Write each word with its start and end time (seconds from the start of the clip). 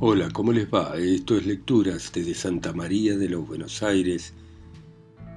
Hola, 0.00 0.28
¿cómo 0.30 0.52
les 0.52 0.72
va? 0.72 0.96
Esto 0.96 1.36
es 1.36 1.44
Lecturas 1.44 2.12
desde 2.14 2.32
Santa 2.32 2.72
María 2.72 3.16
de 3.16 3.28
los 3.28 3.44
Buenos 3.44 3.82
Aires, 3.82 4.32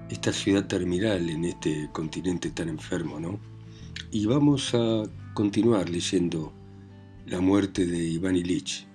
esta 0.08 0.32
ciudad 0.32 0.68
terminal 0.68 1.28
en 1.32 1.46
este 1.46 1.90
continente 1.92 2.52
tan 2.52 2.70
enfermo, 2.70 3.20
¿no? 3.20 3.40
Y 4.12 4.28
vamos 4.28 4.76
a 4.76 5.02
continuar 5.34 5.90
leyendo 5.90 6.54
La 7.26 7.42
muerte 7.42 7.88
de 7.88 7.98
Iván 7.98 8.36
Ilich, 8.36 8.86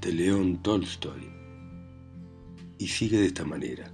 de 0.00 0.12
León 0.12 0.60
Tolstoy. 0.60 1.30
Y 2.78 2.88
sigue 2.88 3.20
de 3.20 3.26
esta 3.26 3.44
manera. 3.44 3.92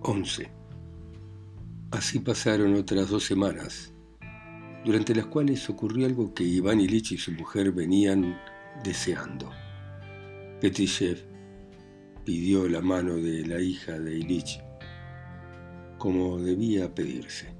11. 0.00 0.50
Así 1.90 2.18
pasaron 2.20 2.76
otras 2.76 3.10
dos 3.10 3.24
semanas 3.24 3.93
durante 4.84 5.14
las 5.14 5.26
cuales 5.26 5.68
ocurrió 5.70 6.06
algo 6.06 6.34
que 6.34 6.44
Iván 6.44 6.80
Ilich 6.80 7.12
y 7.12 7.18
su 7.18 7.32
mujer 7.32 7.72
venían 7.72 8.38
deseando. 8.84 9.50
Petrishev 10.60 11.24
pidió 12.24 12.68
la 12.68 12.80
mano 12.80 13.16
de 13.16 13.46
la 13.46 13.60
hija 13.60 13.98
de 13.98 14.18
Ilich, 14.18 14.60
como 15.98 16.38
debía 16.38 16.94
pedirse. 16.94 17.54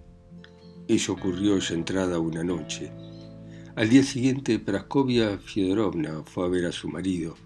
Ello 0.87 1.15
ocurrió 1.15 1.59
ya 1.59 1.75
entrada 1.75 2.19
una 2.19 2.45
noche. 2.45 2.93
Al 3.75 3.89
día 3.89 4.03
siguiente, 4.03 4.59
Praskovia 4.59 5.39
Fyodorovna 5.39 6.23
fue 6.25 6.45
a 6.45 6.49
ver 6.49 6.67
a 6.67 6.73
su 6.73 6.89
marido, 6.89 7.37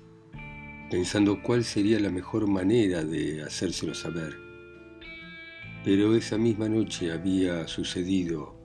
pensando 0.90 1.40
cuál 1.40 1.62
sería 1.62 2.00
la 2.00 2.10
mejor 2.10 2.48
manera 2.48 3.04
de 3.04 3.42
hacérselo 3.42 3.94
saber. 3.94 4.36
Pero 5.84 6.16
esa 6.16 6.36
misma 6.36 6.68
noche 6.68 7.12
había 7.12 7.66
sucedido 7.68 8.57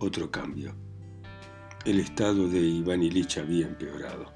otro 0.00 0.30
cambio. 0.30 0.74
El 1.84 2.00
estado 2.00 2.48
de 2.48 2.60
Iván 2.60 3.02
Ilich 3.02 3.38
había 3.38 3.66
empeorado. 3.66 4.32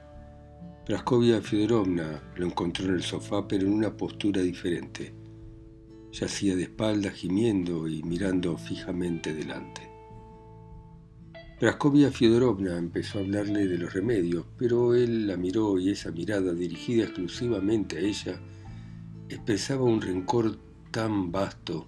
Praskovia 0.87 1.41
Fedorovna 1.41 2.23
lo 2.37 2.47
encontró 2.47 2.85
en 2.87 2.95
el 2.95 3.03
sofá, 3.03 3.49
pero 3.49 3.67
en 3.67 3.73
una 3.73 3.97
postura 3.97 4.43
diferente. 4.43 5.15
Yacía 6.13 6.55
de 6.55 6.65
espaldas, 6.65 7.15
gimiendo 7.15 7.89
y 7.89 8.03
mirando 8.03 8.57
fijamente 8.57 9.35
delante. 9.35 9.91
Praskovia 11.59 12.11
Fyodorovna 12.11 12.77
empezó 12.77 13.19
a 13.19 13.23
hablarle 13.23 13.67
de 13.67 13.79
los 13.79 13.95
remedios, 13.95 14.45
pero 14.59 14.95
él 14.95 15.27
la 15.27 15.37
miró 15.37 15.79
y 15.79 15.91
esa 15.91 16.11
mirada 16.11 16.53
dirigida 16.53 17.05
exclusivamente 17.05 17.97
a 17.97 18.01
ella 18.01 18.41
expresaba 19.29 19.85
un 19.85 20.03
rencor 20.03 20.59
tan 20.91 21.33
vasto 21.33 21.87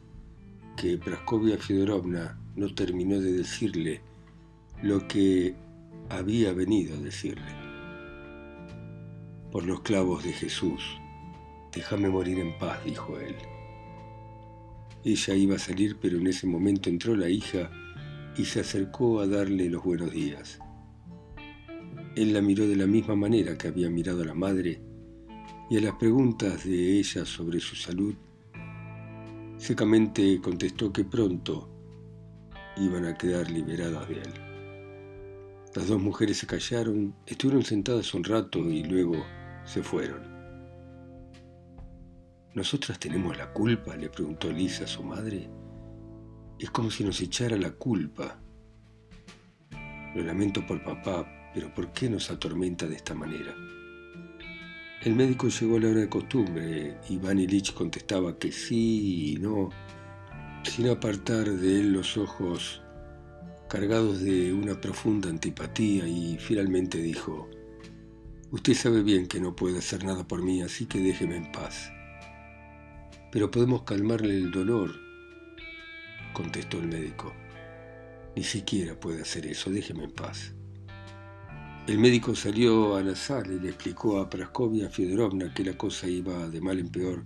que 0.76 0.96
Praskovia 0.96 1.58
Fyodorovna 1.58 2.40
no 2.56 2.74
terminó 2.74 3.20
de 3.20 3.32
decirle 3.32 4.00
lo 4.82 5.06
que 5.06 5.54
había 6.08 6.52
venido 6.52 6.96
a 6.96 7.00
decirle. 7.00 7.54
Por 9.52 9.66
los 9.66 9.80
clavos 9.82 10.24
de 10.24 10.32
Jesús, 10.32 10.82
déjame 11.72 12.08
morir 12.08 12.38
en 12.38 12.58
paz, 12.58 12.82
dijo 12.84 13.18
él. 13.20 13.36
Ella 15.04 15.34
iba 15.34 15.56
a 15.56 15.60
salir, 15.60 15.98
pero 16.00 16.18
en 16.18 16.26
ese 16.26 16.46
momento 16.46 16.88
entró 16.88 17.14
la 17.14 17.28
hija 17.28 17.70
y 18.36 18.44
se 18.44 18.60
acercó 18.60 19.20
a 19.20 19.26
darle 19.26 19.70
los 19.70 19.84
buenos 19.84 20.10
días. 20.10 20.58
Él 22.16 22.32
la 22.32 22.40
miró 22.40 22.66
de 22.66 22.76
la 22.76 22.86
misma 22.86 23.14
manera 23.14 23.56
que 23.56 23.68
había 23.68 23.90
mirado 23.90 24.22
a 24.22 24.26
la 24.26 24.34
madre 24.34 24.80
y 25.68 25.76
a 25.76 25.80
las 25.80 25.94
preguntas 25.96 26.64
de 26.64 26.98
ella 26.98 27.26
sobre 27.26 27.60
su 27.60 27.76
salud, 27.76 28.14
secamente 29.58 30.40
contestó 30.40 30.92
que 30.92 31.04
pronto 31.04 31.75
iban 32.76 33.06
a 33.06 33.14
quedar 33.14 33.50
liberadas 33.50 34.08
de 34.08 34.14
él. 34.14 34.34
Las 35.74 35.88
dos 35.88 36.00
mujeres 36.00 36.38
se 36.38 36.46
callaron, 36.46 37.14
estuvieron 37.26 37.62
sentadas 37.62 38.14
un 38.14 38.24
rato 38.24 38.58
y 38.60 38.82
luego 38.82 39.24
se 39.64 39.82
fueron. 39.82 40.36
¿Nosotras 42.54 42.98
tenemos 42.98 43.36
la 43.36 43.52
culpa? 43.52 43.96
le 43.96 44.08
preguntó 44.08 44.50
Lisa 44.50 44.84
a 44.84 44.86
su 44.86 45.02
madre. 45.02 45.50
Es 46.58 46.70
como 46.70 46.90
si 46.90 47.04
nos 47.04 47.20
echara 47.20 47.56
la 47.58 47.72
culpa. 47.72 48.40
Lo 50.14 50.22
lamento 50.22 50.66
por 50.66 50.82
papá, 50.82 51.26
pero 51.52 51.74
¿por 51.74 51.92
qué 51.92 52.08
nos 52.08 52.30
atormenta 52.30 52.86
de 52.86 52.96
esta 52.96 53.14
manera? 53.14 53.54
El 55.02 55.14
médico 55.14 55.48
llegó 55.48 55.76
a 55.76 55.80
la 55.80 55.88
hora 55.90 56.00
de 56.00 56.08
costumbre. 56.08 56.98
Iván 57.10 57.38
Ilich 57.38 57.74
contestaba 57.74 58.38
que 58.38 58.50
sí 58.50 59.34
y 59.34 59.36
no 59.36 59.68
sin 60.66 60.88
apartar 60.88 61.50
de 61.50 61.80
él 61.80 61.92
los 61.92 62.16
ojos 62.16 62.82
cargados 63.68 64.20
de 64.20 64.52
una 64.52 64.80
profunda 64.80 65.28
antipatía 65.28 66.06
y 66.06 66.36
finalmente 66.38 66.98
dijo, 66.98 67.48
Usted 68.50 68.74
sabe 68.74 69.02
bien 69.02 69.26
que 69.26 69.40
no 69.40 69.56
puede 69.56 69.78
hacer 69.78 70.04
nada 70.04 70.26
por 70.26 70.42
mí, 70.42 70.62
así 70.62 70.86
que 70.86 71.00
déjeme 71.00 71.36
en 71.36 71.50
paz. 71.50 71.90
Pero 73.32 73.50
podemos 73.50 73.82
calmarle 73.82 74.36
el 74.36 74.50
dolor, 74.50 74.92
contestó 76.32 76.78
el 76.78 76.88
médico. 76.88 77.32
Ni 78.36 78.44
siquiera 78.44 78.98
puede 78.98 79.22
hacer 79.22 79.46
eso, 79.46 79.70
déjeme 79.70 80.04
en 80.04 80.12
paz. 80.12 80.52
El 81.86 81.98
médico 81.98 82.34
salió 82.34 82.96
a 82.96 83.02
la 83.02 83.14
sala 83.14 83.52
y 83.52 83.60
le 83.60 83.68
explicó 83.68 84.20
a 84.20 84.28
Praskovia 84.28 84.90
Fyodorovna 84.90 85.52
que 85.54 85.64
la 85.64 85.76
cosa 85.76 86.08
iba 86.08 86.48
de 86.48 86.60
mal 86.60 86.78
en 86.78 86.88
peor 86.88 87.24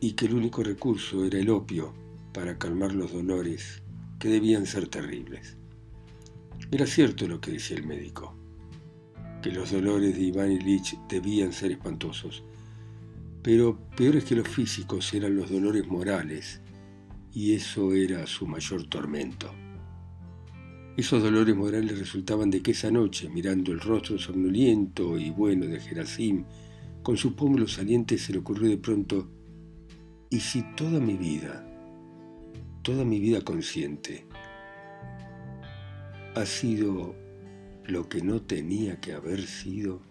y 0.00 0.12
que 0.12 0.26
el 0.26 0.34
único 0.34 0.62
recurso 0.62 1.24
era 1.24 1.38
el 1.38 1.50
opio 1.50 2.03
para 2.34 2.58
calmar 2.58 2.92
los 2.92 3.12
dolores 3.12 3.82
que 4.18 4.28
debían 4.28 4.66
ser 4.66 4.88
terribles. 4.88 5.56
Era 6.70 6.84
cierto 6.84 7.28
lo 7.28 7.40
que 7.40 7.52
decía 7.52 7.76
el 7.76 7.86
médico, 7.86 8.36
que 9.40 9.52
los 9.52 9.70
dolores 9.70 10.16
de 10.16 10.24
Iván 10.24 10.50
Ilich 10.50 10.98
debían 11.08 11.52
ser 11.52 11.70
espantosos, 11.70 12.42
pero 13.42 13.78
peores 13.96 14.24
que 14.24 14.34
los 14.34 14.48
físicos 14.48 15.14
eran 15.14 15.36
los 15.36 15.48
dolores 15.48 15.86
morales, 15.86 16.60
y 17.32 17.54
eso 17.54 17.92
era 17.92 18.26
su 18.26 18.46
mayor 18.46 18.88
tormento. 18.88 19.50
Esos 20.96 21.22
dolores 21.22 21.54
morales 21.54 21.98
resultaban 21.98 22.50
de 22.50 22.62
que 22.62 22.72
esa 22.72 22.90
noche, 22.90 23.28
mirando 23.28 23.72
el 23.72 23.80
rostro 23.80 24.18
somnoliento 24.18 25.18
y 25.18 25.30
bueno 25.30 25.66
de 25.66 25.80
Gerasim, 25.80 26.44
con 27.02 27.16
sus 27.16 27.34
pómulos 27.34 27.74
salientes 27.74 28.22
se 28.22 28.32
le 28.32 28.38
ocurrió 28.38 28.68
de 28.68 28.78
pronto, 28.78 29.30
¿y 30.30 30.40
si 30.40 30.64
toda 30.74 30.98
mi 30.98 31.16
vida 31.16 31.70
toda 32.84 33.02
mi 33.02 33.18
vida 33.18 33.40
consciente 33.40 34.26
ha 36.36 36.44
sido 36.44 37.14
lo 37.86 38.08
que 38.10 38.20
no 38.20 38.42
tenía 38.42 39.00
que 39.00 39.14
haber 39.14 39.46
sido. 39.46 40.02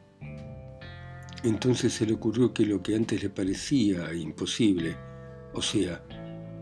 Entonces 1.43 1.93
se 1.93 2.07
le 2.07 2.13
ocurrió 2.13 2.51
que 2.51 2.65
lo 2.65 2.81
que 2.81 2.95
antes 2.95 3.21
le 3.21 3.29
parecía 3.29 4.11
imposible, 4.15 4.95
o 5.53 5.61
sea, 5.61 6.03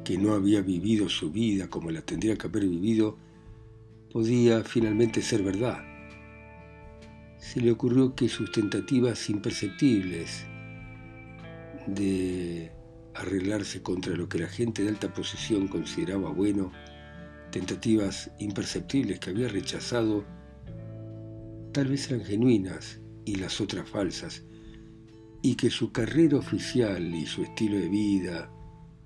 que 0.03 0.17
no 0.17 0.33
había 0.33 0.61
vivido 0.61 1.07
su 1.07 1.31
vida 1.31 1.69
como 1.69 1.91
la 1.91 2.01
tendría 2.01 2.35
que 2.35 2.47
haber 2.47 2.67
vivido, 2.67 3.17
podía 4.11 4.65
finalmente 4.65 5.21
ser 5.21 5.43
verdad. 5.43 5.81
Se 7.37 7.61
le 7.61 7.71
ocurrió 7.71 8.15
que 8.15 8.27
sus 8.27 8.51
tentativas 8.51 9.29
imperceptibles 9.29 10.45
de 11.87 12.80
arreglarse 13.15 13.81
contra 13.81 14.15
lo 14.15 14.29
que 14.29 14.39
la 14.39 14.47
gente 14.47 14.83
de 14.83 14.89
alta 14.89 15.13
posición 15.13 15.67
consideraba 15.67 16.29
bueno, 16.29 16.71
tentativas 17.51 18.31
imperceptibles 18.39 19.19
que 19.19 19.31
había 19.31 19.47
rechazado, 19.47 20.25
tal 21.73 21.87
vez 21.87 22.09
eran 22.09 22.25
genuinas 22.25 23.01
y 23.25 23.35
las 23.35 23.59
otras 23.59 23.89
falsas, 23.89 24.43
y 25.41 25.55
que 25.55 25.69
su 25.69 25.91
carrera 25.91 26.37
oficial 26.37 27.13
y 27.13 27.25
su 27.25 27.43
estilo 27.43 27.77
de 27.77 27.89
vida, 27.89 28.51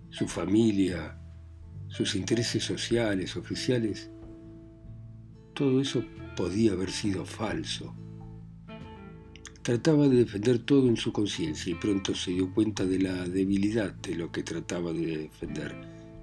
su 0.09 0.27
familia, 0.27 1.19
sus 1.87 2.15
intereses 2.15 2.63
sociales, 2.63 3.35
oficiales, 3.35 4.11
todo 5.53 5.81
eso 5.81 6.03
podía 6.35 6.73
haber 6.73 6.91
sido 6.91 7.25
falso 7.25 7.95
Trataba 9.65 10.07
de 10.07 10.17
defender 10.17 10.59
todo 10.59 10.87
en 10.87 10.95
su 10.95 11.11
conciencia 11.11 11.71
y 11.71 11.73
pronto 11.75 12.13
se 12.13 12.29
dio 12.29 12.53
cuenta 12.53 12.85
de 12.85 12.99
la 12.99 13.27
debilidad 13.27 13.91
de 13.95 14.13
lo 14.13 14.31
que 14.31 14.43
trataba 14.43 14.93
de 14.93 15.17
defender. 15.17 15.73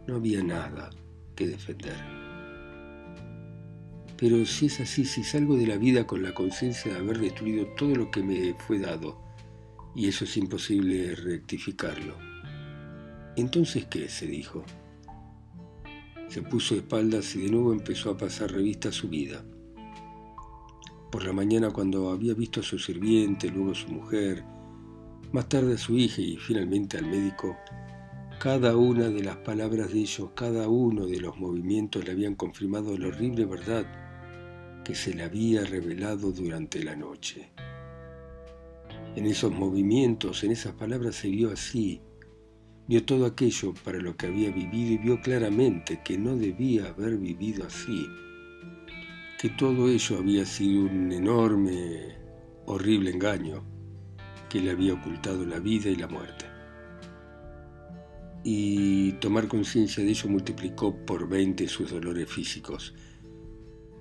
No 0.07 0.15
había 0.15 0.45
nada 0.45 0.91
que 1.35 1.49
defender. 1.49 1.97
Pero 4.17 4.47
si 4.47 4.67
es 4.67 4.79
así, 4.79 5.05
si 5.05 5.25
salgo 5.25 5.57
de 5.57 5.67
la 5.67 5.77
vida 5.77 6.07
con 6.07 6.23
la 6.23 6.33
conciencia 6.33 6.93
de 6.93 7.01
haber 7.01 7.19
destruido 7.19 7.67
todo 7.77 7.97
lo 7.97 8.13
que 8.13 8.23
me 8.23 8.55
fue 8.55 8.79
dado, 8.79 9.21
y 9.97 10.07
eso 10.07 10.23
es 10.25 10.37
imposible 10.37 11.17
rectificarlo, 11.17 12.17
entonces 13.35 13.87
¿qué? 13.87 14.09
se 14.09 14.29
dijo. 14.29 14.65
Se 16.29 16.43
puso 16.43 16.77
de 16.77 16.83
espaldas 16.83 17.35
y 17.35 17.41
de 17.41 17.51
nuevo 17.51 17.73
empezó 17.73 18.11
a 18.11 18.17
pasar 18.17 18.53
revista 18.53 18.91
a 18.91 18.93
su 18.93 19.09
vida 19.09 19.45
por 21.13 21.27
la 21.27 21.35
mañana 21.35 21.71
cuando 21.71 22.09
había 22.09 22.33
visto 22.33 22.61
a 22.61 22.63
su 22.63 22.79
sirviente, 22.79 23.51
luego 23.51 23.73
a 23.73 23.75
su 23.75 23.89
mujer, 23.89 24.43
más 25.31 25.47
tarde 25.47 25.75
a 25.75 25.79
su 25.79 25.97
hija 25.99 26.23
y 26.23 26.39
finalmente 26.39 26.97
al 26.97 27.07
médico, 27.07 27.55
cada 28.41 28.79
una 28.79 29.11
de 29.11 29.23
las 29.23 29.37
palabras 29.37 29.93
de 29.93 30.01
ellos, 30.01 30.31
cada 30.35 30.69
uno 30.69 31.07
de 31.07 31.21
los 31.21 31.37
movimientos 31.37 32.03
le 32.03 32.13
habían 32.13 32.35
confirmado 32.35 32.97
la 32.97 33.09
horrible 33.09 33.45
verdad 33.45 33.85
que 34.85 34.95
se 34.95 35.13
le 35.13 35.25
había 35.25 35.65
revelado 35.65 36.33
durante 36.33 36.83
la 36.83 36.97
noche. 36.97 37.53
En 39.15 39.27
esos 39.27 39.53
movimientos, 39.53 40.43
en 40.45 40.53
esas 40.53 40.73
palabras 40.73 41.17
se 41.17 41.29
vio 41.29 41.53
así, 41.53 42.01
vio 42.89 43.05
todo 43.05 43.27
aquello 43.27 43.75
para 43.85 43.99
lo 43.99 44.17
que 44.17 44.29
había 44.29 44.51
vivido 44.51 44.95
y 44.95 44.97
vio 44.99 45.21
claramente 45.21 46.01
que 46.03 46.17
no 46.17 46.37
debía 46.37 46.87
haber 46.87 47.19
vivido 47.19 47.67
así, 47.67 48.07
que 49.43 49.49
todo 49.49 49.89
ello 49.89 50.19
había 50.19 50.47
sido 50.47 50.83
un 50.83 51.11
enorme, 51.11 52.15
horrible 52.65 53.11
engaño 53.11 53.65
que 54.49 54.61
le 54.61 54.71
había 54.71 54.95
ocultado 54.95 55.45
la 55.45 55.59
vida 55.59 55.91
y 55.91 55.97
la 55.97 56.07
muerte. 56.07 56.45
Y 58.45 59.11
tomar 59.15 59.49
conciencia 59.49 60.05
de 60.05 60.11
ello 60.11 60.29
multiplicó 60.29 60.95
por 60.95 61.29
veinte 61.29 61.67
sus 61.67 61.91
dolores 61.91 62.31
físicos. 62.31 62.95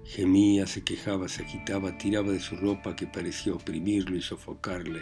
Gemía, 0.05 0.67
se 0.67 0.83
quejaba, 0.83 1.27
se 1.27 1.41
agitaba, 1.41 1.97
tiraba 1.97 2.31
de 2.33 2.39
su 2.39 2.55
ropa 2.55 2.95
que 2.95 3.07
parecía 3.07 3.55
oprimirlo 3.55 4.15
y 4.15 4.21
sofocarle, 4.21 5.01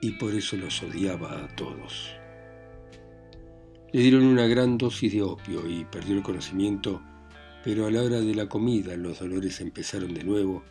y 0.00 0.12
por 0.12 0.32
eso 0.32 0.56
los 0.56 0.82
odiaba 0.82 1.44
a 1.44 1.54
todos. 1.54 2.16
Le 3.92 4.00
dieron 4.00 4.24
una 4.24 4.46
gran 4.46 4.78
dosis 4.78 5.12
de 5.12 5.20
opio 5.20 5.68
y 5.68 5.84
perdió 5.84 6.16
el 6.16 6.22
conocimiento, 6.22 7.02
pero 7.64 7.86
a 7.86 7.90
la 7.90 8.02
hora 8.02 8.20
de 8.20 8.34
la 8.34 8.46
comida 8.46 8.94
los 8.94 9.20
dolores 9.20 9.62
empezaron 9.62 10.12
de 10.12 10.22
nuevo, 10.22 10.62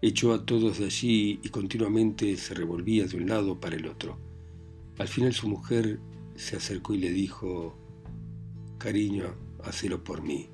echó 0.00 0.32
a 0.32 0.46
todos 0.46 0.78
de 0.78 0.84
allí 0.84 1.40
y 1.42 1.48
continuamente 1.48 2.36
se 2.36 2.54
revolvía 2.54 3.04
de 3.06 3.16
un 3.16 3.28
lado 3.28 3.58
para 3.60 3.74
el 3.74 3.86
otro. 3.88 4.16
Al 4.96 5.08
final 5.08 5.32
su 5.32 5.48
mujer 5.48 5.98
se 6.36 6.56
acercó 6.56 6.94
y 6.94 6.98
le 6.98 7.10
dijo, 7.10 7.76
cariño, 8.78 9.34
hacelo 9.64 10.04
por 10.04 10.22
mí. 10.22 10.48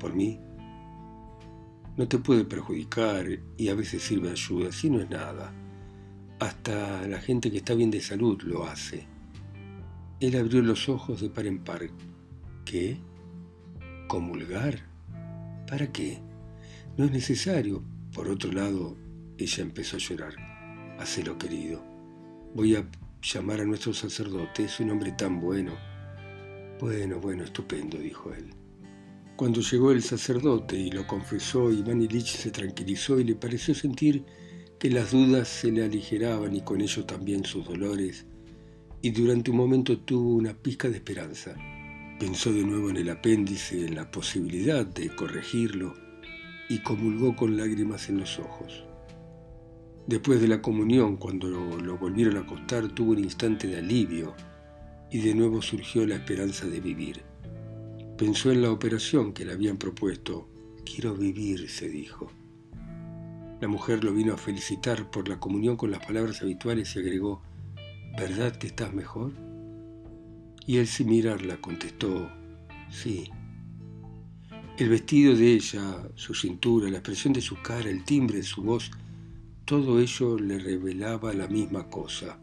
¿Por 0.00 0.14
mí? 0.14 0.40
No 1.98 2.08
te 2.08 2.16
puede 2.16 2.46
perjudicar 2.46 3.26
y 3.58 3.68
a 3.68 3.74
veces 3.74 4.02
sirve 4.02 4.30
ayuda, 4.30 4.72
si 4.72 4.88
no 4.88 5.00
es 5.00 5.10
nada. 5.10 5.52
Hasta 6.38 7.06
la 7.06 7.20
gente 7.20 7.50
que 7.50 7.58
está 7.58 7.74
bien 7.74 7.90
de 7.90 8.00
salud 8.00 8.40
lo 8.42 8.64
hace. 8.64 9.06
Él 10.20 10.36
abrió 10.36 10.62
los 10.62 10.88
ojos 10.88 11.20
de 11.20 11.28
par 11.28 11.46
en 11.46 11.58
par. 11.58 11.82
¿Qué? 12.64 12.98
¿Comulgar? 14.08 14.80
¿Para 15.68 15.92
qué? 15.92 16.18
No 16.96 17.04
es 17.04 17.10
necesario. 17.10 17.82
Por 18.12 18.28
otro 18.28 18.52
lado, 18.52 18.96
ella 19.36 19.62
empezó 19.62 19.96
a 19.96 20.00
llorar. 20.00 20.34
Hacelo, 20.98 21.36
querido. 21.38 21.82
Voy 22.54 22.76
a 22.76 22.88
llamar 23.20 23.60
a 23.60 23.64
nuestro 23.64 23.92
sacerdote. 23.92 24.64
Es 24.64 24.80
un 24.80 24.90
hombre 24.90 25.12
tan 25.12 25.40
bueno. 25.40 25.72
Bueno, 26.80 27.20
bueno, 27.20 27.44
estupendo, 27.44 27.98
dijo 27.98 28.32
él. 28.32 28.50
Cuando 29.36 29.60
llegó 29.60 29.92
el 29.92 30.02
sacerdote 30.02 30.76
y 30.78 30.90
lo 30.90 31.06
confesó, 31.06 31.70
Iván 31.72 32.00
Ilich 32.00 32.36
se 32.36 32.50
tranquilizó 32.50 33.20
y 33.20 33.24
le 33.24 33.34
pareció 33.34 33.74
sentir 33.74 34.24
que 34.78 34.90
las 34.90 35.10
dudas 35.10 35.48
se 35.48 35.70
le 35.72 35.84
aligeraban 35.84 36.54
y 36.54 36.62
con 36.62 36.80
ello 36.80 37.04
también 37.04 37.44
sus 37.44 37.66
dolores 37.66 38.26
y 39.02 39.10
durante 39.10 39.50
un 39.50 39.56
momento 39.56 39.98
tuvo 39.98 40.34
una 40.34 40.54
pizca 40.54 40.88
de 40.88 40.96
esperanza. 40.96 41.54
Pensó 42.18 42.50
de 42.50 42.64
nuevo 42.64 42.88
en 42.88 42.96
el 42.96 43.10
apéndice, 43.10 43.84
en 43.84 43.94
la 43.94 44.10
posibilidad 44.10 44.86
de 44.86 45.14
corregirlo 45.14 45.92
y 46.66 46.78
comulgó 46.78 47.36
con 47.36 47.58
lágrimas 47.58 48.08
en 48.08 48.20
los 48.20 48.38
ojos. 48.38 48.84
Después 50.06 50.40
de 50.40 50.48
la 50.48 50.62
comunión, 50.62 51.18
cuando 51.18 51.48
lo, 51.48 51.98
volvieron 51.98 52.38
a 52.38 52.40
acostar, 52.40 52.88
tuvo 52.88 53.10
un 53.10 53.18
instante 53.18 53.66
de 53.66 53.76
alivio 53.76 54.34
y 55.10 55.18
de 55.18 55.34
nuevo 55.34 55.60
surgió 55.60 56.06
la 56.06 56.14
esperanza 56.14 56.66
de 56.66 56.80
vivir. 56.80 57.22
Pensó 58.16 58.50
en 58.50 58.62
la 58.62 58.70
operación 58.70 59.34
que 59.34 59.44
le 59.44 59.52
habían 59.52 59.76
propuesto. 59.76 60.48
Quiero 60.86 61.14
vivir, 61.14 61.68
se 61.68 61.90
dijo. 61.90 62.32
La 63.60 63.68
mujer 63.68 64.04
lo 64.04 64.14
vino 64.14 64.32
a 64.32 64.38
felicitar 64.38 65.10
por 65.10 65.28
la 65.28 65.38
comunión 65.38 65.76
con 65.76 65.90
las 65.90 66.04
palabras 66.04 66.40
habituales 66.40 66.96
y 66.96 67.00
agregó, 67.00 67.42
¿verdad 68.16 68.56
que 68.56 68.68
estás 68.68 68.94
mejor? 68.94 69.32
Y 70.66 70.78
él 70.78 70.86
sin 70.86 71.08
mirarla 71.08 71.60
contestó, 71.60 72.30
sí. 72.90 73.30
El 74.78 74.88
vestido 74.88 75.34
de 75.34 75.54
ella, 75.54 76.08
su 76.16 76.34
cintura, 76.34 76.90
la 76.90 76.98
expresión 76.98 77.32
de 77.32 77.40
su 77.40 77.56
cara, 77.62 77.88
el 77.88 78.04
timbre 78.04 78.38
de 78.38 78.42
su 78.42 78.62
voz, 78.62 78.90
todo 79.64 80.00
ello 80.00 80.38
le 80.38 80.58
revelaba 80.58 81.32
la 81.32 81.46
misma 81.46 81.88
cosa. 81.88 82.38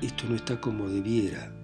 Esto 0.00 0.24
no 0.28 0.34
está 0.34 0.60
como 0.60 0.88
debiera. 0.88 1.54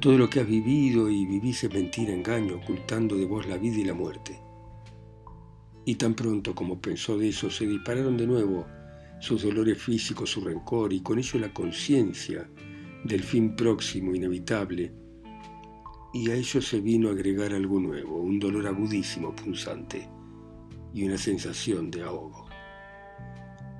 Todo 0.00 0.16
lo 0.16 0.28
que 0.28 0.40
has 0.40 0.48
vivido 0.48 1.08
y 1.10 1.26
vivís 1.26 1.62
es 1.64 1.72
mentira, 1.72 2.12
engaño, 2.12 2.56
ocultando 2.56 3.16
de 3.16 3.26
vos 3.26 3.46
la 3.46 3.58
vida 3.58 3.76
y 3.76 3.84
la 3.84 3.94
muerte. 3.94 4.40
Y 5.84 5.94
tan 5.94 6.14
pronto 6.14 6.54
como 6.54 6.80
pensó 6.80 7.16
de 7.18 7.28
eso, 7.28 7.50
se 7.50 7.66
dispararon 7.66 8.16
de 8.16 8.26
nuevo 8.26 8.66
sus 9.20 9.42
dolores 9.42 9.82
físicos, 9.82 10.30
su 10.30 10.40
rencor 10.40 10.92
y 10.92 11.00
con 11.00 11.18
ello 11.18 11.38
la 11.38 11.52
conciencia 11.52 12.48
del 13.04 13.22
fin 13.22 13.54
próximo, 13.54 14.14
inevitable. 14.14 14.92
Y 16.12 16.30
a 16.30 16.34
ello 16.34 16.60
se 16.60 16.80
vino 16.80 17.08
a 17.08 17.12
agregar 17.12 17.52
algo 17.52 17.80
nuevo, 17.80 18.20
un 18.20 18.38
dolor 18.38 18.66
agudísimo, 18.66 19.34
punzante 19.34 20.08
y 20.92 21.04
una 21.04 21.18
sensación 21.18 21.90
de 21.90 22.02
ahogo. 22.02 22.46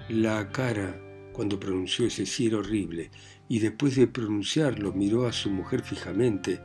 La 0.08 0.50
cara, 0.50 1.00
cuando 1.32 1.58
pronunció 1.58 2.06
ese 2.06 2.26
sí 2.26 2.52
horrible, 2.52 3.10
y 3.48 3.58
después 3.60 3.96
de 3.96 4.06
pronunciarlo 4.06 4.92
miró 4.92 5.26
a 5.26 5.32
su 5.32 5.50
mujer 5.50 5.82
fijamente, 5.82 6.60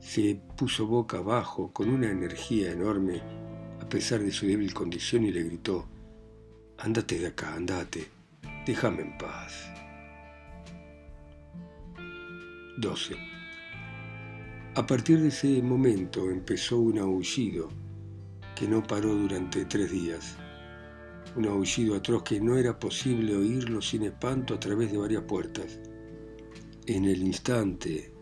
se 0.00 0.38
puso 0.56 0.86
boca 0.86 1.18
abajo 1.18 1.72
con 1.72 1.88
una 1.88 2.10
energía 2.10 2.70
enorme, 2.72 3.22
a 3.80 3.88
pesar 3.88 4.20
de 4.20 4.32
su 4.32 4.46
débil 4.46 4.74
condición, 4.74 5.24
y 5.24 5.32
le 5.32 5.44
gritó, 5.44 5.88
Ándate 6.78 7.18
de 7.18 7.28
acá, 7.28 7.54
andate. 7.54 8.08
Déjame 8.66 9.02
en 9.02 9.18
paz. 9.18 9.70
12. 12.78 13.16
A 14.74 14.86
partir 14.86 15.20
de 15.20 15.28
ese 15.28 15.62
momento 15.62 16.30
empezó 16.30 16.78
un 16.78 16.98
aullido 16.98 17.68
que 18.54 18.66
no 18.66 18.82
paró 18.82 19.14
durante 19.14 19.64
tres 19.64 19.90
días. 19.90 20.36
Un 21.36 21.46
aullido 21.46 21.96
atroz 21.96 22.22
que 22.22 22.40
no 22.40 22.56
era 22.56 22.78
posible 22.78 23.34
oírlo 23.34 23.80
sin 23.80 24.02
espanto 24.02 24.54
a 24.54 24.60
través 24.60 24.92
de 24.92 24.98
varias 24.98 25.22
puertas. 25.22 25.80
En 26.86 27.04
el 27.04 27.22
instante 27.22 28.12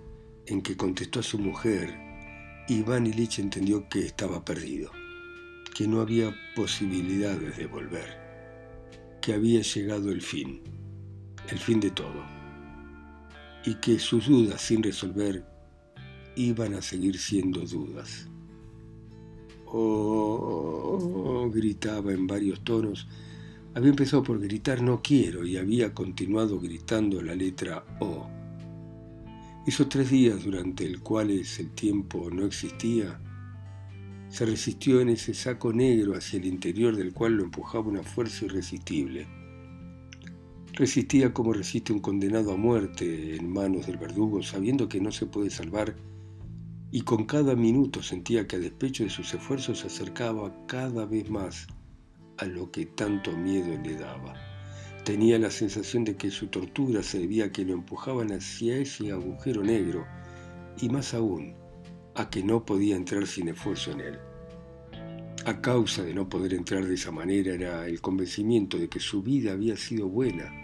en 0.46 0.62
que 0.62 0.76
contestó 0.76 1.20
a 1.20 1.22
su 1.22 1.38
mujer, 1.38 1.94
Iván 2.68 3.06
Ilich 3.06 3.38
entendió 3.38 3.88
que 3.88 4.00
estaba 4.06 4.44
perdido, 4.44 4.90
que 5.74 5.86
no 5.86 6.00
había 6.00 6.34
posibilidades 6.54 7.56
de 7.56 7.66
volver 7.66 8.22
que 9.22 9.32
había 9.32 9.62
llegado 9.62 10.10
el 10.10 10.20
fin, 10.20 10.60
el 11.48 11.58
fin 11.58 11.78
de 11.78 11.92
todo, 11.92 12.26
y 13.64 13.74
que 13.76 13.98
sus 13.98 14.28
dudas 14.28 14.60
sin 14.60 14.82
resolver 14.82 15.44
iban 16.36 16.74
a 16.74 16.82
seguir 16.82 17.18
siendo 17.18 17.60
dudas. 17.60 18.28
Oh, 19.66 21.50
gritaba 21.52 22.12
en 22.12 22.26
varios 22.26 22.62
tonos. 22.62 23.08
Había 23.74 23.90
empezado 23.90 24.22
por 24.22 24.38
gritar 24.38 24.82
no 24.82 25.00
quiero 25.02 25.46
y 25.46 25.56
había 25.56 25.94
continuado 25.94 26.60
gritando 26.60 27.22
la 27.22 27.34
letra 27.34 27.84
O. 28.00 28.28
Esos 29.66 29.88
tres 29.88 30.10
días 30.10 30.44
durante 30.44 30.84
el 30.84 31.00
cuales 31.00 31.58
el 31.60 31.70
tiempo 31.70 32.28
no 32.30 32.44
existía, 32.44 33.18
se 34.28 34.44
resistió 34.44 35.00
en 35.00 35.10
ese 35.10 35.34
saco 35.34 35.72
negro 35.72 36.14
hacia 36.14 36.38
el 36.38 36.46
interior 36.46 36.96
del 36.96 37.12
cual 37.12 37.34
lo 37.34 37.44
empujaba 37.44 37.88
una 37.88 38.02
fuerza 38.02 38.46
irresistible. 38.46 39.41
Resistía 40.74 41.34
como 41.34 41.52
resiste 41.52 41.92
un 41.92 42.00
condenado 42.00 42.50
a 42.50 42.56
muerte 42.56 43.36
en 43.36 43.52
manos 43.52 43.86
del 43.86 43.98
verdugo, 43.98 44.42
sabiendo 44.42 44.88
que 44.88 45.02
no 45.02 45.12
se 45.12 45.26
puede 45.26 45.50
salvar, 45.50 45.96
y 46.90 47.02
con 47.02 47.26
cada 47.26 47.54
minuto 47.54 48.02
sentía 48.02 48.46
que 48.46 48.56
a 48.56 48.58
despecho 48.58 49.04
de 49.04 49.10
sus 49.10 49.34
esfuerzos 49.34 49.80
se 49.80 49.88
acercaba 49.88 50.54
cada 50.66 51.04
vez 51.04 51.28
más 51.28 51.66
a 52.38 52.46
lo 52.46 52.70
que 52.70 52.86
tanto 52.86 53.36
miedo 53.36 53.78
le 53.84 53.96
daba. 53.96 54.32
Tenía 55.04 55.38
la 55.38 55.50
sensación 55.50 56.04
de 56.04 56.16
que 56.16 56.30
su 56.30 56.46
tortura 56.46 57.02
se 57.02 57.18
debía 57.18 57.46
a 57.46 57.52
que 57.52 57.66
lo 57.66 57.74
empujaban 57.74 58.32
hacia 58.32 58.78
ese 58.78 59.12
agujero 59.12 59.62
negro, 59.62 60.06
y 60.80 60.88
más 60.88 61.12
aún, 61.12 61.54
a 62.14 62.30
que 62.30 62.42
no 62.42 62.64
podía 62.64 62.96
entrar 62.96 63.26
sin 63.26 63.48
esfuerzo 63.48 63.90
en 63.90 64.00
él. 64.00 64.18
A 65.44 65.60
causa 65.60 66.02
de 66.02 66.14
no 66.14 66.30
poder 66.30 66.54
entrar 66.54 66.86
de 66.86 66.94
esa 66.94 67.10
manera 67.10 67.52
era 67.52 67.86
el 67.86 68.00
convencimiento 68.00 68.78
de 68.78 68.88
que 68.88 69.00
su 69.00 69.22
vida 69.22 69.52
había 69.52 69.76
sido 69.76 70.08
buena. 70.08 70.61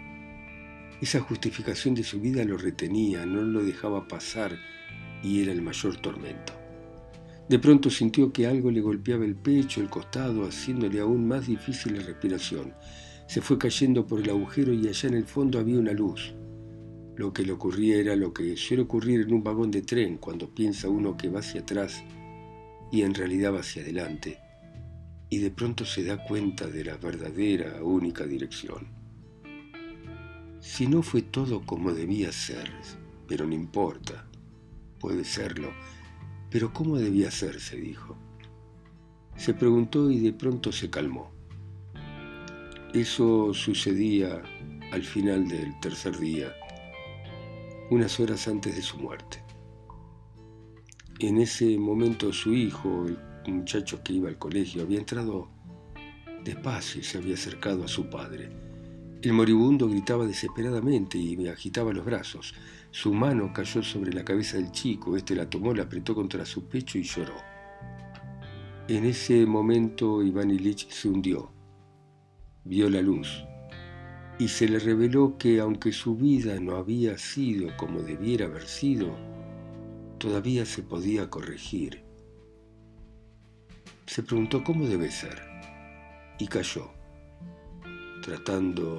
Esa 1.01 1.21
justificación 1.21 1.95
de 1.95 2.03
su 2.03 2.19
vida 2.19 2.43
lo 2.43 2.57
retenía, 2.57 3.25
no 3.25 3.41
lo 3.41 3.63
dejaba 3.63 4.07
pasar 4.07 4.57
y 5.23 5.41
era 5.41 5.51
el 5.51 5.61
mayor 5.61 5.97
tormento. 5.97 6.53
De 7.47 7.57
pronto 7.57 7.89
sintió 7.89 8.31
que 8.31 8.47
algo 8.47 8.69
le 8.69 8.81
golpeaba 8.81 9.25
el 9.25 9.35
pecho, 9.35 9.81
el 9.81 9.89
costado, 9.89 10.45
haciéndole 10.45 10.99
aún 10.99 11.27
más 11.27 11.47
difícil 11.47 11.97
la 11.97 12.03
respiración. 12.03 12.73
Se 13.27 13.41
fue 13.41 13.57
cayendo 13.57 14.05
por 14.05 14.19
el 14.19 14.29
agujero 14.29 14.73
y 14.73 14.87
allá 14.87 15.09
en 15.09 15.15
el 15.15 15.25
fondo 15.25 15.57
había 15.57 15.79
una 15.79 15.93
luz. 15.93 16.35
Lo 17.15 17.33
que 17.33 17.43
le 17.43 17.53
ocurría 17.53 17.97
era 17.97 18.15
lo 18.15 18.33
que 18.33 18.55
suele 18.55 18.83
ocurrir 18.83 19.21
en 19.21 19.33
un 19.33 19.43
vagón 19.43 19.71
de 19.71 19.81
tren 19.81 20.17
cuando 20.17 20.53
piensa 20.53 20.89
uno 20.89 21.17
que 21.17 21.29
va 21.29 21.39
hacia 21.39 21.61
atrás 21.61 22.03
y 22.91 23.01
en 23.01 23.13
realidad 23.13 23.53
va 23.53 23.59
hacia 23.61 23.81
adelante. 23.81 24.39
y 25.29 25.37
de 25.37 25.51
pronto 25.51 25.85
se 25.85 26.03
da 26.03 26.23
cuenta 26.23 26.67
de 26.67 26.83
la 26.83 26.97
verdadera, 26.97 27.83
única 27.83 28.25
dirección. 28.25 28.98
Si 30.59 30.87
no 30.87 31.01
fue 31.01 31.21
todo 31.21 31.61
como 31.65 31.93
debía 31.93 32.31
ser, 32.31 32.69
pero 33.27 33.47
no 33.47 33.53
importa, 33.53 34.25
puede 34.99 35.23
serlo, 35.23 35.71
pero 36.49 36.73
¿cómo 36.73 36.97
debía 36.97 37.31
ser? 37.31 37.61
se 37.61 37.77
dijo. 37.77 38.17
Se 39.37 39.53
preguntó 39.53 40.11
y 40.11 40.19
de 40.19 40.33
pronto 40.33 40.71
se 40.71 40.89
calmó. 40.89 41.31
Eso 42.93 43.53
sucedía 43.53 44.41
al 44.91 45.03
final 45.03 45.47
del 45.47 45.79
tercer 45.79 46.17
día, 46.17 46.53
unas 47.89 48.19
horas 48.19 48.47
antes 48.47 48.75
de 48.75 48.81
su 48.81 48.97
muerte. 48.97 49.41
En 51.19 51.37
ese 51.37 51.77
momento 51.77 52.33
su 52.33 52.53
hijo, 52.53 53.05
el 53.05 53.53
muchacho 53.53 54.03
que 54.03 54.13
iba 54.13 54.27
al 54.27 54.37
colegio, 54.37 54.81
había 54.81 54.99
entrado 54.99 55.49
despacio 56.43 56.99
y 56.99 57.03
se 57.03 57.17
había 57.17 57.35
acercado 57.35 57.85
a 57.85 57.87
su 57.87 58.09
padre. 58.09 58.68
El 59.21 59.33
moribundo 59.33 59.89
gritaba 59.89 60.25
desesperadamente 60.25 61.17
y 61.17 61.35
me 61.35 61.49
agitaba 61.49 61.91
los 61.91 62.05
brazos. 62.05 62.53
Su 62.91 63.13
mano 63.13 63.51
cayó 63.53 63.83
sobre 63.83 64.13
la 64.13 64.23
cabeza 64.23 64.55
del 64.55 64.71
chico, 64.71 65.17
este 65.17 65.35
la 65.35 65.49
tomó, 65.49 65.73
la 65.73 65.83
apretó 65.83 66.15
contra 66.15 66.45
su 66.45 66.69
pecho 66.69 66.97
y 66.97 67.03
lloró. 67.03 67.35
En 68.87 69.03
ese 69.03 69.45
momento 69.45 70.23
Iván 70.23 70.51
Ilich 70.51 70.89
se 70.89 71.09
hundió, 71.09 71.51
vio 72.63 72.89
la 72.89 73.01
luz 73.01 73.43
y 74.39 74.47
se 74.47 74.69
le 74.69 74.79
reveló 74.79 75.37
que 75.37 75.59
aunque 75.59 75.91
su 75.91 76.15
vida 76.15 76.57
no 76.61 76.77
había 76.77 77.17
sido 77.17 77.75
como 77.75 78.01
debiera 78.01 78.45
haber 78.45 78.65
sido, 78.65 79.17
todavía 80.17 80.65
se 80.65 80.81
podía 80.81 81.29
corregir. 81.29 82.03
Se 84.05 84.23
preguntó 84.23 84.63
cómo 84.63 84.87
debe 84.87 85.11
ser 85.11 85.39
y 86.39 86.47
cayó, 86.47 86.89
tratando 88.29 88.97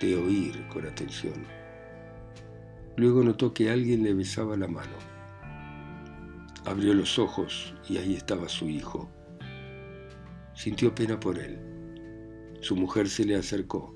de 0.00 0.16
oír 0.16 0.66
con 0.66 0.84
atención. 0.84 1.46
Luego 2.96 3.22
notó 3.22 3.54
que 3.54 3.70
alguien 3.70 4.02
le 4.02 4.12
besaba 4.12 4.56
la 4.56 4.66
mano. 4.66 4.96
Abrió 6.64 6.92
los 6.92 7.16
ojos 7.16 7.74
y 7.88 7.98
ahí 7.98 8.16
estaba 8.16 8.48
su 8.48 8.68
hijo. 8.68 9.08
Sintió 10.54 10.92
pena 10.92 11.20
por 11.20 11.38
él. 11.38 11.60
Su 12.60 12.74
mujer 12.74 13.08
se 13.08 13.24
le 13.24 13.36
acercó. 13.36 13.94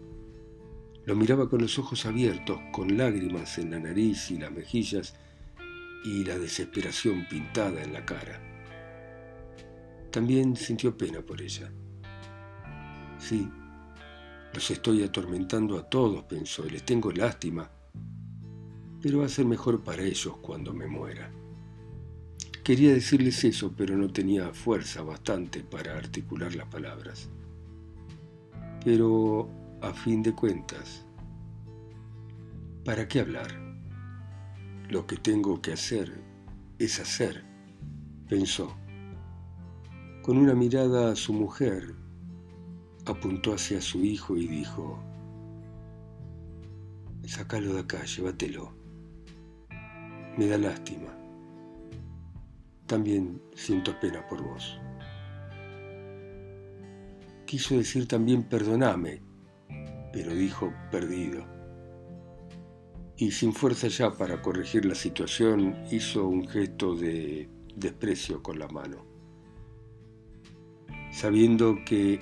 Lo 1.05 1.17
miraba 1.17 1.49
con 1.49 1.63
los 1.63 1.81
ojos 1.81 2.07
abiertos, 2.07 2.61
con 2.73 2.97
lágrimas 2.97 3.59
en 3.59 3.73
la 3.73 3.81
nariz 3.81 4.31
y 4.31 4.39
las 4.39 4.53
mejillas 4.53 5.17
y 6.05 6.23
la 6.23 6.39
desesperación 6.39 7.27
pintada 7.29 7.83
en 7.83 7.93
la 7.93 8.07
cara. 8.07 8.41
También 10.13 10.55
sintió 10.55 10.97
pena 10.97 11.23
por 11.23 11.43
ella. 11.43 11.73
Sí, 13.19 13.51
los 14.57 14.71
estoy 14.71 15.03
atormentando 15.03 15.79
a 15.79 15.83
todos, 15.83 16.25
pensó, 16.25 16.65
les 16.65 16.83
tengo 16.83 17.13
lástima, 17.13 17.71
pero 19.03 19.19
va 19.19 19.27
a 19.27 19.29
ser 19.29 19.45
mejor 19.45 19.85
para 19.85 20.03
ellos 20.03 20.39
cuando 20.39 20.73
me 20.73 20.87
muera. 20.87 21.31
Quería 22.65 22.95
decirles 22.95 23.45
eso, 23.45 23.75
pero 23.77 23.99
no 23.99 24.11
tenía 24.11 24.55
fuerza 24.55 25.03
bastante 25.03 25.61
para 25.63 25.99
articular 25.99 26.55
las 26.55 26.69
palabras. 26.69 27.29
Pero, 28.83 29.51
a 29.83 29.93
fin 29.93 30.23
de 30.23 30.33
cuentas, 30.33 31.05
¿para 32.83 33.07
qué 33.07 33.21
hablar? 33.21 33.61
Lo 34.89 35.07
que 35.07 35.19
tengo 35.19 35.61
que 35.61 35.75
hacer 35.75 36.19
es 36.79 36.99
hacer, 36.99 37.45
pensó. 38.27 38.75
Con 40.23 40.39
una 40.39 40.55
mirada 40.55 41.13
a 41.13 41.17
su 41.17 41.35
mujer, 41.35 42.06
apuntó 43.07 43.55
hacia 43.55 43.81
su 43.81 44.05
hijo 44.05 44.37
y 44.37 44.47
dijo, 44.47 44.99
Sácalo 47.25 47.75
de 47.75 47.81
acá, 47.81 48.05
llévatelo. 48.05 48.73
Me 50.37 50.47
da 50.47 50.59
lástima. 50.59 51.17
También 52.87 53.43
siento 53.55 53.99
pena 53.99 54.27
por 54.29 54.43
vos. 54.43 54.79
Quiso 57.47 57.77
decir 57.77 58.07
también 58.07 58.45
perdoname, 58.45 59.23
pero 60.13 60.35
dijo 60.35 60.73
perdido 60.91 61.57
y 63.17 63.31
sin 63.31 63.53
fuerza 63.53 63.89
ya 63.89 64.13
para 64.13 64.43
corregir 64.43 64.85
la 64.85 64.95
situación 64.95 65.75
hizo 65.91 66.27
un 66.27 66.47
gesto 66.47 66.95
de 66.95 67.49
desprecio 67.75 68.43
con 68.43 68.59
la 68.59 68.69
mano, 68.69 69.05
sabiendo 71.13 71.77
que 71.87 72.21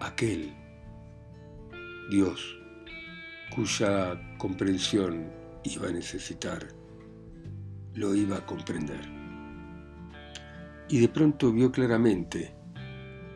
aquel 0.00 0.54
Dios 2.10 2.56
cuya 3.54 4.36
comprensión 4.38 5.30
iba 5.64 5.88
a 5.88 5.92
necesitar, 5.92 6.68
lo 7.94 8.14
iba 8.14 8.36
a 8.36 8.46
comprender. 8.46 9.00
Y 10.88 10.98
de 10.98 11.08
pronto 11.08 11.52
vio 11.52 11.72
claramente 11.72 12.54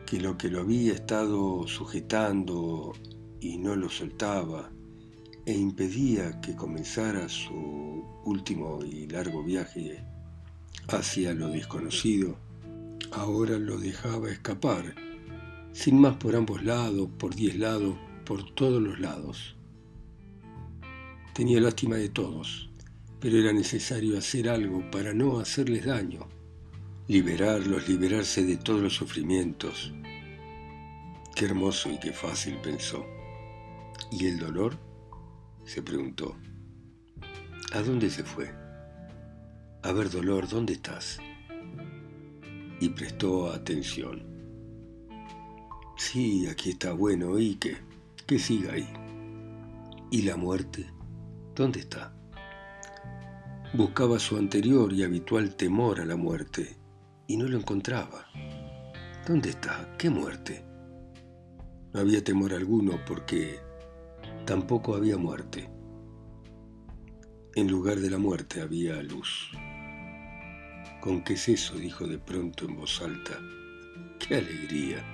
que 0.06 0.20
lo 0.20 0.36
que 0.36 0.48
lo 0.48 0.60
había 0.60 0.92
estado 0.92 1.66
sujetando 1.66 2.92
y 3.40 3.56
no 3.58 3.74
lo 3.76 3.88
soltaba, 3.88 4.70
e 5.46 5.54
impedía 5.54 6.40
que 6.40 6.54
comenzara 6.54 7.28
su 7.28 8.04
último 8.24 8.84
y 8.84 9.06
largo 9.08 9.42
viaje 9.42 10.04
hacia 10.88 11.32
lo 11.32 11.48
desconocido, 11.48 12.36
ahora 13.12 13.58
lo 13.58 13.78
dejaba 13.78 14.30
escapar, 14.30 14.94
sin 15.72 16.00
más 16.00 16.16
por 16.16 16.36
ambos 16.36 16.62
lados, 16.64 17.08
por 17.18 17.34
diez 17.34 17.56
lados, 17.56 17.96
por 18.24 18.54
todos 18.54 18.82
los 18.82 18.98
lados. 19.00 19.56
Tenía 21.34 21.60
lástima 21.60 21.96
de 21.96 22.08
todos, 22.08 22.70
pero 23.20 23.38
era 23.38 23.52
necesario 23.52 24.18
hacer 24.18 24.48
algo 24.48 24.90
para 24.90 25.14
no 25.14 25.38
hacerles 25.38 25.86
daño, 25.86 26.28
liberarlos, 27.08 27.88
liberarse 27.88 28.44
de 28.44 28.56
todos 28.56 28.80
los 28.80 28.94
sufrimientos. 28.94 29.92
Qué 31.34 31.44
hermoso 31.44 31.90
y 31.90 31.98
qué 31.98 32.12
fácil 32.12 32.56
pensó. 32.62 33.06
¿Y 34.10 34.26
el 34.26 34.38
dolor? 34.38 34.78
se 35.64 35.82
preguntó. 35.82 36.36
¿A 37.72 37.80
dónde 37.82 38.10
se 38.10 38.24
fue? 38.24 38.52
A 39.82 39.92
ver, 39.92 40.10
dolor, 40.10 40.48
¿dónde 40.48 40.72
estás? 40.72 41.18
Y 42.80 42.88
prestó 42.88 43.52
atención. 43.52 44.29
Sí, 46.00 46.46
aquí 46.46 46.70
está 46.70 46.94
bueno, 46.94 47.38
¿y 47.38 47.56
qué? 47.56 47.76
Que 48.26 48.38
siga 48.38 48.72
ahí. 48.72 48.88
¿Y 50.10 50.22
la 50.22 50.34
muerte? 50.34 50.86
¿Dónde 51.54 51.80
está? 51.80 52.14
Buscaba 53.74 54.18
su 54.18 54.38
anterior 54.38 54.94
y 54.94 55.04
habitual 55.04 55.56
temor 55.56 56.00
a 56.00 56.06
la 56.06 56.16
muerte 56.16 56.78
y 57.26 57.36
no 57.36 57.46
lo 57.46 57.58
encontraba. 57.58 58.24
¿Dónde 59.28 59.50
está? 59.50 59.94
¿Qué 59.98 60.08
muerte? 60.08 60.64
No 61.92 62.00
había 62.00 62.24
temor 62.24 62.54
alguno 62.54 62.98
porque 63.06 63.60
Tampoco 64.46 64.96
había 64.96 65.18
muerte. 65.18 65.68
En 67.54 67.70
lugar 67.70 68.00
de 68.00 68.08
la 68.08 68.16
muerte 68.16 68.62
había 68.62 69.02
luz. 69.02 69.52
¿Con 71.02 71.22
qué 71.22 71.34
es 71.34 71.46
eso? 71.50 71.74
dijo 71.76 72.06
de 72.06 72.18
pronto 72.18 72.64
en 72.64 72.76
voz 72.76 73.02
alta. 73.02 73.38
¡Qué 74.18 74.36
alegría! 74.36 75.04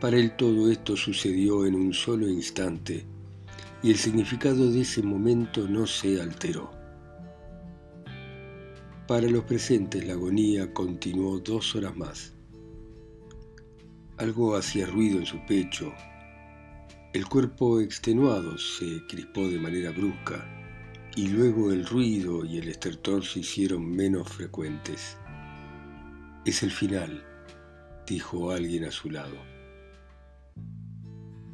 Para 0.00 0.16
él 0.16 0.36
todo 0.36 0.70
esto 0.70 0.96
sucedió 0.96 1.66
en 1.66 1.74
un 1.74 1.92
solo 1.92 2.28
instante 2.28 3.06
y 3.82 3.90
el 3.90 3.96
significado 3.96 4.70
de 4.70 4.82
ese 4.82 5.02
momento 5.02 5.66
no 5.68 5.86
se 5.86 6.20
alteró. 6.20 6.70
Para 9.06 9.28
los 9.28 9.44
presentes 9.44 10.06
la 10.06 10.14
agonía 10.14 10.72
continuó 10.72 11.38
dos 11.38 11.74
horas 11.74 11.96
más. 11.96 12.32
Algo 14.16 14.56
hacía 14.56 14.86
ruido 14.86 15.18
en 15.18 15.26
su 15.26 15.38
pecho 15.46 15.92
el 17.16 17.26
cuerpo 17.28 17.80
extenuado 17.80 18.58
se 18.58 19.06
crispó 19.06 19.48
de 19.48 19.58
manera 19.58 19.90
brusca 19.90 20.46
y 21.14 21.28
luego 21.28 21.72
el 21.72 21.86
ruido 21.86 22.44
y 22.44 22.58
el 22.58 22.68
estertor 22.68 23.24
se 23.24 23.38
hicieron 23.38 23.90
menos 23.90 24.28
frecuentes. 24.28 25.16
Es 26.44 26.62
el 26.62 26.70
final, 26.70 27.24
dijo 28.06 28.50
alguien 28.50 28.84
a 28.84 28.90
su 28.90 29.10
lado. 29.10 29.34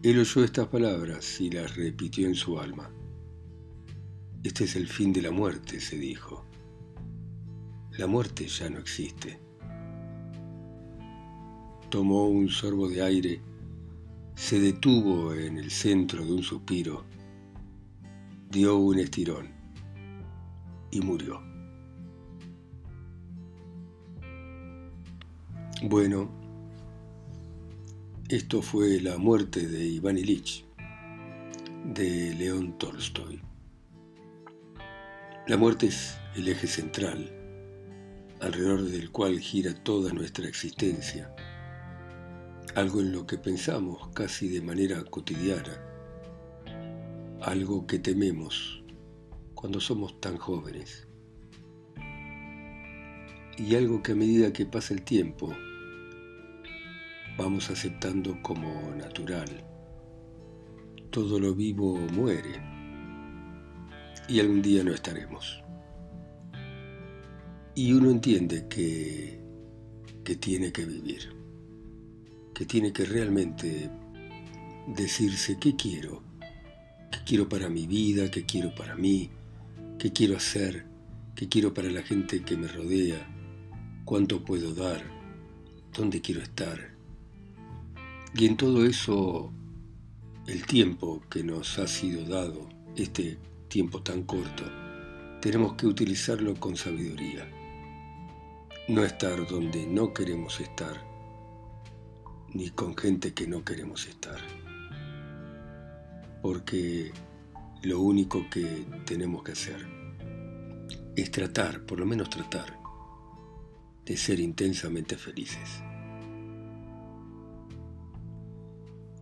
Él 0.02 0.18
oyó 0.18 0.44
estas 0.44 0.68
palabras 0.68 1.40
y 1.40 1.50
las 1.50 1.76
repitió 1.76 2.26
en 2.26 2.34
su 2.34 2.58
alma. 2.58 2.90
Este 4.42 4.64
es 4.64 4.76
el 4.76 4.88
fin 4.88 5.12
de 5.12 5.22
la 5.22 5.30
muerte, 5.30 5.80
se 5.80 5.96
dijo. 5.96 6.44
La 7.98 8.06
muerte 8.06 8.46
ya 8.46 8.68
no 8.68 8.78
existe. 8.78 9.38
Tomó 11.90 12.28
un 12.28 12.48
sorbo 12.48 12.88
de 12.88 13.02
aire 13.02 13.52
se 14.34 14.58
detuvo 14.58 15.34
en 15.34 15.58
el 15.58 15.70
centro 15.70 16.24
de 16.24 16.32
un 16.32 16.42
suspiro, 16.42 17.04
dio 18.50 18.76
un 18.76 18.98
estirón 18.98 19.48
y 20.90 21.00
murió. 21.00 21.40
Bueno, 25.84 26.30
Esto 28.32 28.62
fue 28.62 28.98
La 29.02 29.18
muerte 29.18 29.68
de 29.68 29.84
Iván 29.84 30.16
Ilich, 30.16 30.64
de 31.84 32.34
León 32.34 32.78
Tolstoy. 32.78 33.42
La 35.46 35.58
muerte 35.58 35.88
es 35.88 36.16
el 36.34 36.48
eje 36.48 36.66
central, 36.66 37.30
alrededor 38.40 38.84
del 38.84 39.10
cual 39.10 39.38
gira 39.38 39.74
toda 39.74 40.14
nuestra 40.14 40.48
existencia, 40.48 41.30
algo 42.74 43.02
en 43.02 43.12
lo 43.12 43.26
que 43.26 43.36
pensamos 43.36 44.08
casi 44.14 44.48
de 44.48 44.62
manera 44.62 45.04
cotidiana, 45.04 45.84
algo 47.42 47.86
que 47.86 47.98
tememos 47.98 48.82
cuando 49.52 49.78
somos 49.78 50.18
tan 50.22 50.38
jóvenes, 50.38 51.06
y 53.58 53.74
algo 53.74 54.02
que 54.02 54.12
a 54.12 54.16
medida 54.16 54.54
que 54.54 54.64
pasa 54.64 54.94
el 54.94 55.02
tiempo, 55.02 55.54
vamos 57.36 57.70
aceptando 57.70 58.40
como 58.42 58.94
natural. 58.94 59.48
Todo 61.10 61.38
lo 61.38 61.54
vivo 61.54 61.96
muere 62.12 62.60
y 64.28 64.40
algún 64.40 64.62
día 64.62 64.84
no 64.84 64.92
estaremos. 64.92 65.62
Y 67.74 67.92
uno 67.92 68.10
entiende 68.10 68.66
que, 68.68 69.40
que 70.24 70.36
tiene 70.36 70.72
que 70.72 70.84
vivir, 70.84 71.34
que 72.54 72.66
tiene 72.66 72.92
que 72.92 73.04
realmente 73.04 73.90
decirse 74.94 75.58
qué 75.58 75.74
quiero, 75.74 76.22
qué 77.10 77.18
quiero 77.24 77.48
para 77.48 77.68
mi 77.68 77.86
vida, 77.86 78.30
qué 78.30 78.44
quiero 78.44 78.74
para 78.74 78.94
mí, 78.94 79.30
qué 79.98 80.12
quiero 80.12 80.36
hacer, 80.36 80.84
qué 81.34 81.48
quiero 81.48 81.72
para 81.72 81.90
la 81.90 82.02
gente 82.02 82.42
que 82.42 82.56
me 82.58 82.68
rodea, 82.68 83.26
cuánto 84.04 84.44
puedo 84.44 84.74
dar, 84.74 85.02
dónde 85.96 86.20
quiero 86.20 86.42
estar 86.42 86.91
y 88.34 88.46
en 88.46 88.56
todo 88.56 88.86
eso, 88.86 89.52
el 90.46 90.64
tiempo 90.64 91.22
que 91.28 91.44
nos 91.44 91.78
ha 91.78 91.86
sido 91.86 92.24
dado, 92.24 92.66
este 92.96 93.38
tiempo 93.68 94.02
tan 94.02 94.22
corto, 94.22 94.64
tenemos 95.42 95.74
que 95.74 95.86
utilizarlo 95.86 96.54
con 96.54 96.76
sabiduría. 96.76 97.46
No 98.88 99.04
estar 99.04 99.46
donde 99.46 99.86
no 99.86 100.14
queremos 100.14 100.60
estar, 100.60 101.04
ni 102.54 102.70
con 102.70 102.96
gente 102.96 103.34
que 103.34 103.46
no 103.46 103.64
queremos 103.64 104.06
estar. 104.06 104.40
Porque 106.40 107.12
lo 107.82 108.00
único 108.00 108.48
que 108.48 108.86
tenemos 109.04 109.42
que 109.42 109.52
hacer 109.52 109.86
es 111.16 111.30
tratar, 111.30 111.84
por 111.84 112.00
lo 112.00 112.06
menos 112.06 112.30
tratar, 112.30 112.78
de 114.06 114.16
ser 114.16 114.40
intensamente 114.40 115.16
felices. 115.16 115.82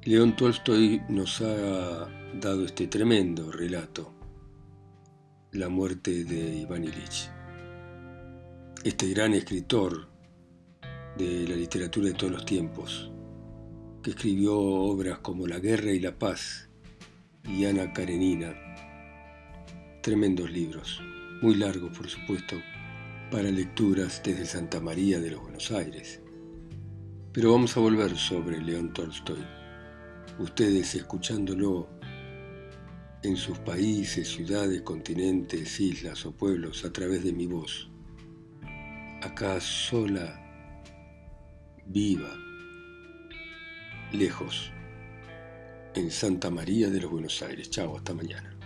León 0.04 0.34
Tolstoy 0.34 1.02
nos 1.10 1.42
ha 1.42 2.08
dado 2.40 2.64
este 2.64 2.86
tremendo 2.86 3.52
relato, 3.52 4.14
la 5.52 5.68
muerte 5.68 6.24
de 6.24 6.56
Iván 6.56 6.84
Ilich. 6.84 7.30
Este 8.82 9.10
gran 9.10 9.34
escritor 9.34 10.08
de 11.18 11.46
la 11.46 11.54
literatura 11.54 12.06
de 12.06 12.14
todos 12.14 12.32
los 12.32 12.46
tiempos, 12.46 13.12
que 14.02 14.12
escribió 14.12 14.58
obras 14.58 15.18
como 15.18 15.46
La 15.46 15.58
guerra 15.58 15.92
y 15.92 16.00
la 16.00 16.18
paz 16.18 16.70
y 17.44 17.66
Ana 17.66 17.92
Karenina, 17.92 18.54
tremendos 20.02 20.50
libros, 20.50 21.02
muy 21.42 21.56
largos 21.56 21.94
por 21.94 22.08
supuesto, 22.08 22.56
para 23.30 23.50
lecturas 23.50 24.22
desde 24.24 24.46
Santa 24.46 24.80
María 24.80 25.20
de 25.20 25.32
los 25.32 25.42
Buenos 25.42 25.70
Aires. 25.70 26.22
Pero 27.34 27.52
vamos 27.52 27.76
a 27.76 27.80
volver 27.80 28.16
sobre 28.16 28.62
León 28.62 28.94
Tolstoy 28.94 29.59
ustedes 30.40 30.94
escuchándolo 30.94 31.88
en 33.22 33.36
sus 33.36 33.58
países, 33.58 34.26
ciudades, 34.26 34.80
continentes, 34.80 35.78
islas 35.78 36.24
o 36.24 36.32
pueblos 36.32 36.84
a 36.86 36.92
través 36.92 37.22
de 37.22 37.32
mi 37.32 37.46
voz, 37.46 37.90
acá 39.22 39.60
sola, 39.60 40.40
viva, 41.84 42.34
lejos, 44.12 44.72
en 45.94 46.10
Santa 46.10 46.50
María 46.50 46.88
de 46.88 47.00
los 47.00 47.10
Buenos 47.10 47.42
Aires. 47.42 47.68
Chao, 47.68 47.96
hasta 47.96 48.14
mañana. 48.14 48.59